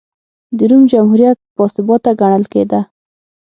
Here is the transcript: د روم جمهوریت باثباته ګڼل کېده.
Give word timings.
د 0.57 0.59
روم 0.69 0.83
جمهوریت 0.91 1.37
باثباته 1.55 2.11
ګڼل 2.21 2.43
کېده. 2.53 2.81